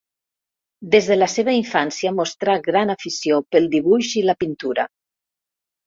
Des 0.95 1.09
de 1.09 1.17
la 1.17 1.27
seva 1.33 1.53
infància 1.59 2.15
mostrà 2.21 2.57
gran 2.71 2.95
afició 2.97 3.41
pel 3.53 3.71
dibuix 3.79 4.13
i 4.25 4.29
la 4.31 4.41
pintura. 4.45 4.93